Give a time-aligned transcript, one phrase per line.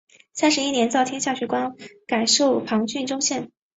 [0.33, 1.75] 三十一年诏天下学官
[2.07, 3.51] 改授旁郡州县。